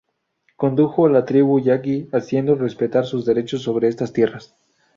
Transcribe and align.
Condujo 0.55 1.05
a 1.05 1.11
la 1.15 1.25
tribu 1.25 1.59
Yaqui 1.59 2.09
haciendo 2.11 2.55
respetar 2.55 3.05
sus 3.05 3.23
derechos 3.23 3.61
sobre 3.61 3.87
estas 3.87 4.11
tierras. 4.11 4.55